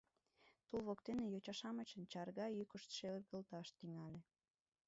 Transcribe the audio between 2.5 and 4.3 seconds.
йӱкышт шергылташ тӱҥале;